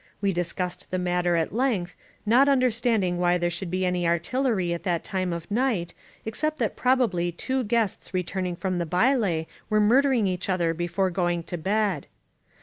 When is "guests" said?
7.63-8.11